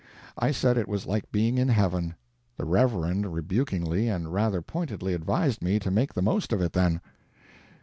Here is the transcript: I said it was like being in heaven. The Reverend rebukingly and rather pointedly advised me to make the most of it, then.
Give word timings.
I 0.35 0.49
said 0.49 0.79
it 0.79 0.87
was 0.87 1.05
like 1.05 1.31
being 1.31 1.59
in 1.59 1.67
heaven. 1.67 2.15
The 2.57 2.65
Reverend 2.65 3.31
rebukingly 3.35 4.07
and 4.09 4.33
rather 4.33 4.63
pointedly 4.63 5.13
advised 5.13 5.61
me 5.61 5.77
to 5.77 5.91
make 5.91 6.15
the 6.15 6.23
most 6.23 6.51
of 6.51 6.59
it, 6.59 6.73
then. 6.73 7.01